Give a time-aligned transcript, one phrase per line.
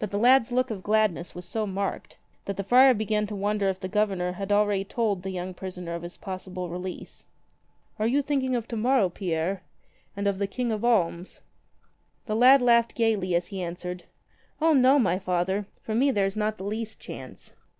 [0.00, 3.68] But the lad's look of gladness was so marked that the friar began to wonder
[3.68, 7.26] if the Governor had already told the young prisoner of his possible release.
[8.00, 9.62] "Are you thinking of to morrow, Pierre?
[10.16, 11.42] and of the King of Alms?"
[12.24, 14.02] The lad laughed gaily as he answered:
[14.60, 15.66] "O no, my Father.
[15.80, 17.52] For me there is not the least chance.